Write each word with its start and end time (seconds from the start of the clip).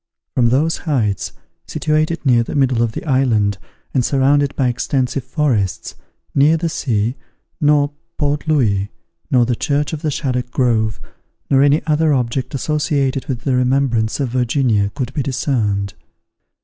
From 0.33 0.49
those 0.49 0.77
heights, 0.89 1.31
situated 1.67 2.25
near 2.25 2.41
the 2.41 2.55
middle 2.55 2.81
of 2.81 2.93
the 2.93 3.05
island, 3.05 3.59
and 3.93 4.03
surrounded 4.03 4.55
by 4.55 4.67
extensive 4.67 5.23
forests, 5.23 5.93
neither 6.33 6.57
the 6.57 6.69
sea, 6.69 7.17
nor 7.59 7.91
Port 8.17 8.47
Louis, 8.47 8.89
nor 9.29 9.45
the 9.45 9.55
church 9.55 9.93
of 9.93 10.01
the 10.01 10.09
Shaddock 10.09 10.49
Grove, 10.49 10.99
nor 11.51 11.61
any 11.61 11.85
other 11.85 12.15
object 12.15 12.55
associated 12.55 13.27
with 13.27 13.41
the 13.41 13.55
remembrance 13.55 14.19
of 14.19 14.29
Virginia 14.29 14.89
could 14.95 15.13
de 15.13 15.21
discerned. 15.21 15.93